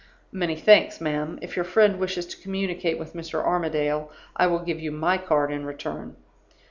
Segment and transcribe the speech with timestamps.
[0.31, 1.37] "'Many thanks, ma'am.
[1.43, 3.35] If your friend wishes to communicate with Mr.
[3.43, 6.15] Armadale, I will give you my card in return.